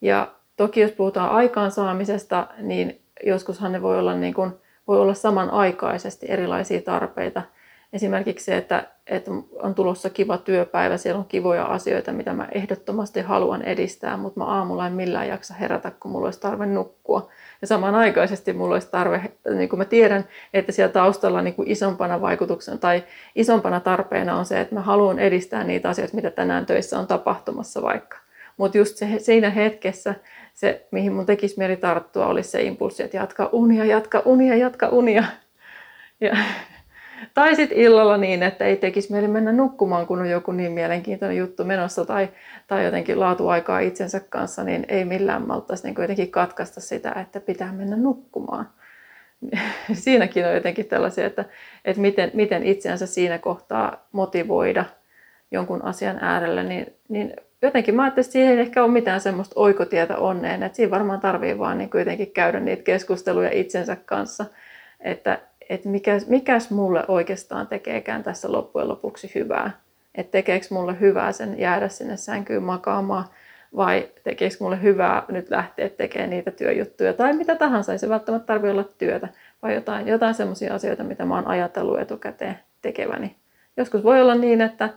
[0.00, 4.52] Ja toki jos puhutaan aikaansaamisesta, niin joskushan ne voi olla, niin kuin,
[4.88, 7.42] voi olla samanaikaisesti erilaisia tarpeita–
[7.92, 9.30] Esimerkiksi se, että, että
[9.62, 14.46] on tulossa kiva työpäivä, siellä on kivoja asioita, mitä mä ehdottomasti haluan edistää, mutta mä
[14.46, 17.28] aamulla en millään jaksa herätä, kun mulla olisi tarve nukkua.
[17.60, 20.24] Ja samanaikaisesti mulla olisi tarve, niin kuin mä tiedän,
[20.54, 25.18] että siellä taustalla niin kuin isompana vaikutuksena tai isompana tarpeena on se, että mä haluan
[25.18, 28.16] edistää niitä asioita, mitä tänään töissä on tapahtumassa vaikka.
[28.56, 30.14] Mutta just se, siinä hetkessä
[30.54, 34.88] se, mihin mun tekisi mieli tarttua, olisi se impulssi, että jatka unia, jatka unia, jatka
[34.88, 35.24] unia.
[36.20, 36.36] Ja
[37.34, 41.38] tai sitten illalla niin, että ei tekisi mieli mennä nukkumaan, kun on joku niin mielenkiintoinen
[41.38, 42.28] juttu menossa tai,
[42.66, 47.72] tai jotenkin laatuaikaa itsensä kanssa, niin ei millään maltaisi niin jotenkin katkaista sitä, että pitää
[47.72, 48.68] mennä nukkumaan.
[49.92, 51.44] Siinäkin on jotenkin tällaisia, että,
[51.84, 54.84] että miten, miten itseänsä siinä kohtaa motivoida
[55.50, 59.60] jonkun asian äärellä, niin, niin jotenkin mä ajattelin, että siihen ei ehkä ole mitään semmoista
[59.60, 64.44] oikotietä onneen, että siinä varmaan tarvii vaan niin jotenkin käydä niitä keskusteluja itsensä kanssa,
[65.00, 65.38] että
[65.70, 69.70] että mikäs, mikäs mulle oikeastaan tekeekään tässä loppujen lopuksi hyvää.
[70.14, 73.24] Että tekeekö mulle hyvää sen jäädä sinne sänkyyn makaamaan
[73.76, 77.92] vai tekeekö mulle hyvää nyt lähteä tekemään niitä työjuttuja tai mitä tahansa.
[77.92, 79.28] Ei se välttämättä tarvitse olla työtä,
[79.62, 83.36] vai jotain, jotain sellaisia asioita, mitä mä oon ajatellut etukäteen tekeväni.
[83.76, 84.88] Joskus voi olla niin, että,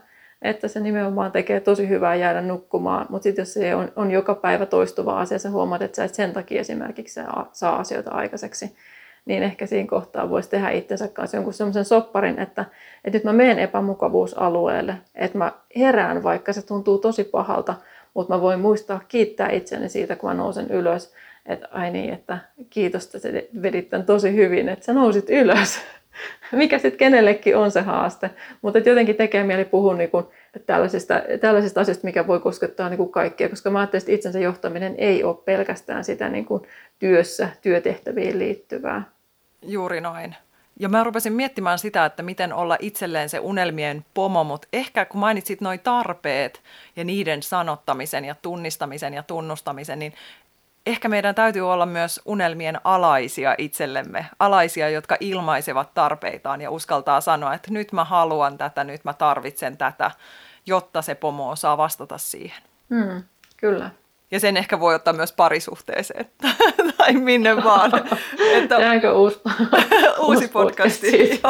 [0.42, 4.34] että se nimenomaan tekee tosi hyvää jäädä nukkumaan, mutta sitten jos se on, on joka
[4.34, 7.20] päivä toistuva asia, sä huomaat, että sä et sen takia esimerkiksi
[7.52, 8.76] saa asioita aikaiseksi,
[9.24, 12.64] niin ehkä siinä kohtaa voisi tehdä itsensä kanssa jonkun semmoisen sopparin, että,
[13.04, 17.74] että nyt mä menen epämukavuusalueelle, että mä herään, vaikka se tuntuu tosi pahalta,
[18.14, 21.12] mutta mä voin muistaa kiittää itseni siitä, kun mä nousen ylös,
[21.46, 22.38] että ai niin, että
[22.70, 23.28] kiitos, että
[23.62, 25.78] vedit tämän tosi hyvin, että sä nousit ylös.
[26.52, 28.30] Mikä sitten kenellekin on se haaste,
[28.62, 30.10] mutta jotenkin tekee mieli puhua niin
[30.66, 34.94] tällaisista, tällaisista asioista, mikä voi koskettaa niin kuin kaikkia, koska mä ajattelen, että itsensä johtaminen
[34.98, 36.46] ei ole pelkästään sitä niin
[36.98, 39.13] työssä, työtehtäviin liittyvää.
[39.66, 40.36] Juuri noin.
[40.80, 45.20] Ja mä rupesin miettimään sitä, että miten olla itselleen se unelmien pomo, mutta ehkä kun
[45.20, 46.62] mainitsit noin tarpeet
[46.96, 50.14] ja niiden sanottamisen ja tunnistamisen ja tunnustamisen, niin
[50.86, 57.54] ehkä meidän täytyy olla myös unelmien alaisia itsellemme, alaisia, jotka ilmaisevat tarpeitaan ja uskaltaa sanoa,
[57.54, 60.10] että nyt mä haluan tätä, nyt mä tarvitsen tätä,
[60.66, 62.62] jotta se pomo osaa vastata siihen.
[62.94, 63.22] Hmm,
[63.56, 63.90] kyllä.
[64.30, 66.26] Ja sen ehkä voi ottaa myös parisuhteeseen
[66.98, 67.92] tai minne vaan.
[68.54, 69.40] Että, Jäänkö uusi,
[70.18, 71.40] uusi podcasti?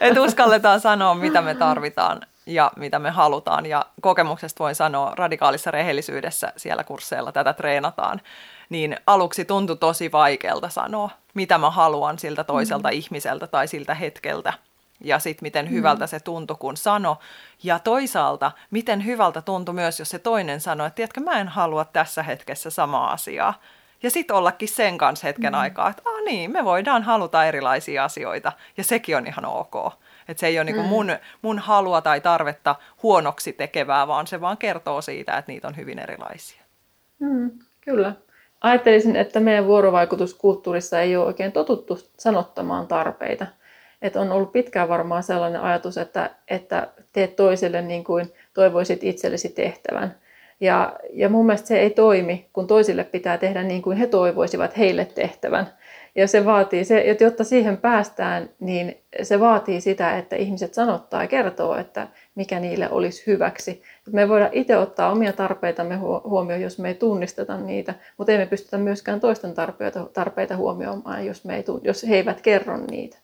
[0.00, 3.66] että uskalletaan sanoa, mitä me tarvitaan ja mitä me halutaan.
[3.66, 8.20] Ja kokemuksesta voin sanoa, radikaalissa rehellisyydessä siellä kursseilla tätä treenataan.
[8.68, 12.94] Niin aluksi tuntui tosi vaikealta sanoa, mitä mä haluan siltä toiselta mm.
[12.94, 14.52] ihmiseltä tai siltä hetkeltä
[15.04, 16.08] ja sitten miten hyvältä mm.
[16.08, 17.18] se tuntui, kun sano.
[17.62, 21.84] Ja toisaalta, miten hyvältä tuntui myös, jos se toinen sanoi, että tiedätkö, mä en halua
[21.84, 23.54] tässä hetkessä samaa asiaa.
[24.02, 25.58] Ja sitten ollakin sen kanssa hetken mm.
[25.58, 29.74] aikaa, että ah niin, me voidaan haluta erilaisia asioita ja sekin on ihan ok.
[30.28, 30.88] Että se ei ole niinku mm.
[30.88, 35.76] mun, mun halua tai tarvetta huonoksi tekevää, vaan se vaan kertoo siitä, että niitä on
[35.76, 36.62] hyvin erilaisia.
[37.18, 38.14] Mm, kyllä.
[38.60, 43.46] Ajattelisin, että meidän vuorovaikutuskulttuurissa ei ole oikein totuttu sanottamaan tarpeita.
[44.02, 49.48] Että on ollut pitkään varmaan sellainen ajatus, että, että teet toiselle niin kuin toivoisit itsellesi
[49.48, 50.14] tehtävän.
[50.60, 54.78] Ja, ja mun mielestä se ei toimi, kun toisille pitää tehdä niin kuin he toivoisivat
[54.78, 55.66] heille tehtävän.
[56.14, 61.22] Ja se vaatii, se, että jotta siihen päästään, niin se vaatii sitä, että ihmiset sanottaa
[61.22, 63.82] ja kertoo, että mikä niille olisi hyväksi.
[64.12, 68.38] Me ei voida itse ottaa omia tarpeitamme huomioon, jos me ei tunnisteta niitä, mutta ei
[68.38, 73.18] me pystytä myöskään toisten tarpeita, tarpeita huomioimaan, jos, me ei, jos he eivät kerro niitä.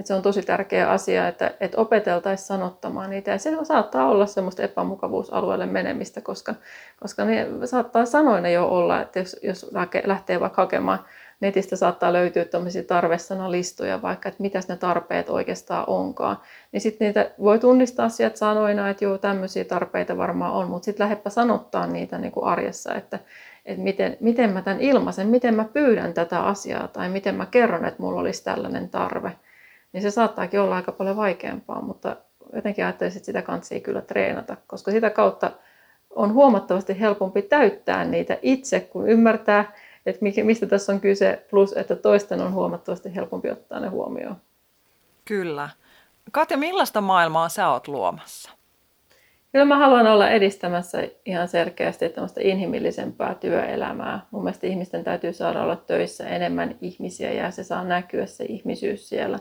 [0.00, 3.30] Et se on tosi tärkeä asia, että, että opeteltaisiin sanottamaan niitä.
[3.30, 6.54] Ja se saattaa olla semmoista epämukavuusalueelle menemistä, koska,
[7.00, 9.70] koska ne saattaa sanoina jo olla, että jos, jos
[10.04, 10.98] lähtee vaikka hakemaan
[11.40, 16.36] netistä saattaa löytyä tämmöisiä tarvesanalistoja, vaikka että mitäs ne tarpeet oikeastaan onkaan.
[16.72, 21.04] Niin sitten niitä voi tunnistaa sieltä sanoina, että joo, tämmöisiä tarpeita varmaan on, mutta sitten
[21.04, 23.18] lähdepä sanottaa niitä niin kuin arjessa, että,
[23.66, 27.84] että miten, miten mä tämän ilmaisen, miten mä pyydän tätä asiaa tai miten mä kerron,
[27.84, 29.32] että mulla olisi tällainen tarve.
[29.92, 32.16] Niin se saattaakin olla aika paljon vaikeampaa, mutta
[32.52, 35.52] jotenkin ajattelisin, että sitä kansi kyllä treenata, koska sitä kautta
[36.10, 39.72] on huomattavasti helpompi täyttää niitä itse, kun ymmärtää,
[40.06, 44.36] että mistä tässä on kyse, plus että toisten on huomattavasti helpompi ottaa ne huomioon.
[45.24, 45.68] Kyllä.
[46.32, 48.50] Katja, millaista maailmaa sä oot luomassa?
[49.52, 54.26] Kyllä mä haluan olla edistämässä ihan selkeästi tämmöistä inhimillisempää työelämää.
[54.30, 59.08] Mun mielestä ihmisten täytyy saada olla töissä enemmän ihmisiä ja se saa näkyä se ihmisyys
[59.08, 59.38] siellä,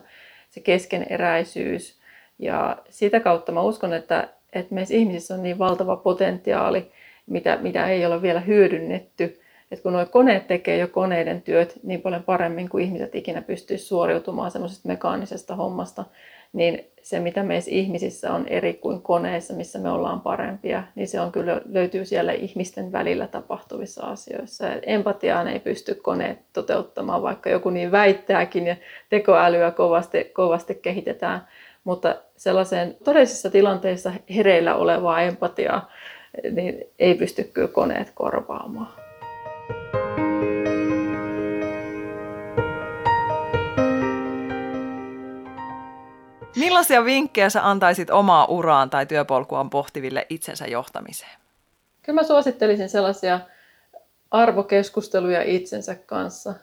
[0.50, 2.00] se keskeneräisyys.
[2.40, 6.92] Ja sitä kautta mä uskon, että, että meissä ihmisissä on niin valtava potentiaali,
[7.28, 9.40] mitä, mitä ei ole vielä hyödynnetty
[9.72, 13.86] että kun nuo koneet tekee jo koneiden työt niin paljon paremmin kuin ihmiset ikinä pystyisi
[13.86, 16.06] suoriutumaan semmoisesta mekaanisesta hommasta,
[16.54, 21.22] niin se mitä meissä ihmisissä on eri kuin koneissa, missä me ollaan parempia, niin se
[21.22, 24.68] on kyllä löytyy siellä ihmisten välillä tapahtuvissa asioissa.
[24.82, 28.76] empatiaan ei pysty koneet toteuttamaan, vaikka joku niin väittääkin ja
[29.10, 31.48] tekoälyä kovasti, kovasti kehitetään,
[31.84, 35.90] mutta sellaiseen todellisissa tilanteissa hereillä olevaa empatiaa
[36.52, 38.94] niin ei pysty kyllä koneet korvaamaan.
[46.80, 51.32] Millaisia vinkkejä sä antaisit omaa uraan tai työpolkuaan pohtiville itsensä johtamiseen?
[52.02, 53.40] Kyllä mä suosittelisin sellaisia
[54.32, 56.54] arvokeskusteluja itsensä kanssa.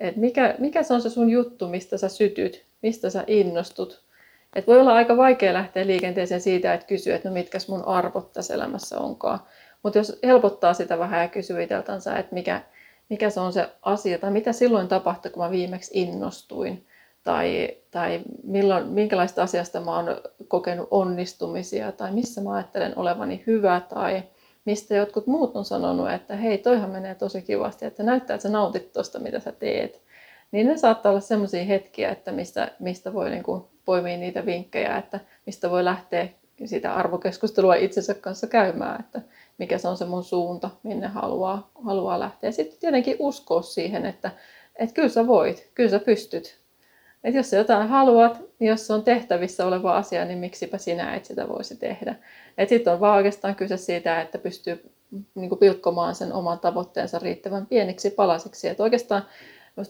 [0.00, 4.02] Et mikä, mikä se on se sun juttu, mistä sä sytyt, mistä sä innostut.
[4.54, 8.32] Et voi olla aika vaikea lähteä liikenteeseen siitä, että kysyä, että no mitkä mun arvot
[8.32, 9.40] tässä elämässä onkaan.
[9.82, 12.62] Mutta jos helpottaa sitä vähän ja kysyy itseltänsä, että mikä,
[13.08, 16.86] mikä se on se asia, tai mitä silloin tapahtui, kun mä viimeksi innostuin,
[17.24, 20.06] tai, tai milloin, minkälaista asiasta mä oon
[20.48, 24.22] kokenut onnistumisia, tai missä mä ajattelen olevani hyvä, tai
[24.64, 28.48] mistä jotkut muut on sanonut, että hei, toihan menee tosi kivasti, että näyttää, että sä
[28.48, 30.02] nautit tuosta, mitä sä teet.
[30.52, 34.96] Niin ne saattaa olla sellaisia hetkiä, että mistä, mistä voi niin kuin poimia niitä vinkkejä,
[34.96, 36.28] että mistä voi lähteä
[36.64, 39.22] sitä arvokeskustelua itsensä kanssa käymään, että
[39.58, 42.50] mikä se on se mun suunta, minne haluaa, haluaa lähteä.
[42.50, 44.30] Sitten tietenkin uskoa siihen, että,
[44.76, 46.59] että kyllä sä voit, kyllä sä pystyt.
[47.24, 51.14] Että jos sä jotain haluat, niin jos se on tehtävissä oleva asia, niin miksipä sinä
[51.14, 52.14] et sitä voisi tehdä.
[52.68, 54.92] Sitten on vaan oikeastaan kyse siitä, että pystyy
[55.34, 58.68] niin kuin pilkkomaan sen oman tavoitteensa riittävän pieniksi palasiksi.
[58.68, 59.22] Että oikeastaan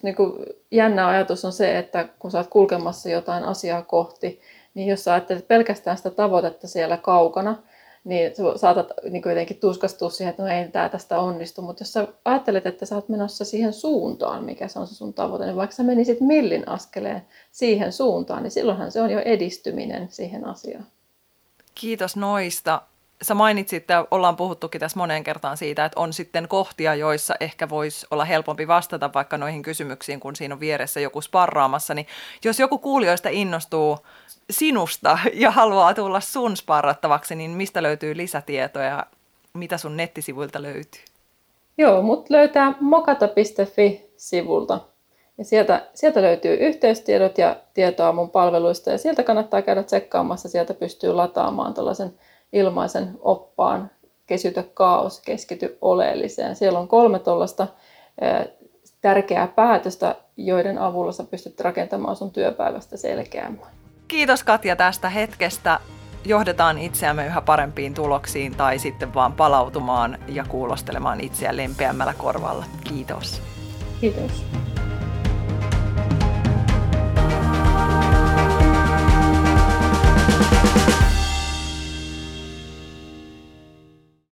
[0.02, 0.32] niin kuin
[0.70, 4.40] jännä ajatus on se, että kun sä oot kulkemassa jotain asiaa kohti,
[4.74, 7.56] niin jos sä ajattelet pelkästään sitä tavoitetta siellä kaukana,
[8.04, 11.62] niin saatat niin jotenkin tuskastua siihen, että no ei tämä tästä onnistu.
[11.62, 15.14] Mutta jos sä ajattelet, että sä oot menossa siihen suuntaan, mikä se on se sun
[15.14, 20.08] tavoite, niin vaikka sä menisit millin askeleen siihen suuntaan, niin silloinhan se on jo edistyminen
[20.10, 20.86] siihen asiaan.
[21.74, 22.82] Kiitos noista.
[23.22, 27.68] Sä mainitsit, että ollaan puhuttukin tässä moneen kertaan siitä, että on sitten kohtia, joissa ehkä
[27.68, 31.94] voisi olla helpompi vastata vaikka noihin kysymyksiin, kun siinä on vieressä joku sparraamassa.
[31.94, 32.06] Niin
[32.44, 33.98] jos joku kuulijoista innostuu
[34.50, 39.06] sinusta ja haluaa tulla sun sparrattavaksi, niin mistä löytyy lisätietoja?
[39.52, 41.02] Mitä sun nettisivuilta löytyy?
[41.78, 44.80] Joo, mut löytää mokata.fi-sivulta.
[45.38, 50.48] Ja sieltä, sieltä löytyy yhteystiedot ja tietoa mun palveluista ja sieltä kannattaa käydä tsekkaamassa.
[50.48, 52.14] Sieltä pystyy lataamaan tällaisen
[52.52, 53.90] ilmaisen oppaan
[54.26, 56.56] kesytä kaos, keskity oleelliseen.
[56.56, 57.66] Siellä on kolme tuollaista
[59.00, 63.66] tärkeää päätöstä, joiden avulla sä pystyt rakentamaan sun työpäivästä selkeämmän.
[64.08, 65.80] Kiitos Katja tästä hetkestä.
[66.24, 72.64] johdetaan itseämme yhä parempiin tuloksiin tai sitten vaan palautumaan ja kuulostelemaan itseä lempeämmällä korvalla.
[72.84, 73.42] Kiitos.
[74.00, 74.44] Kiitos.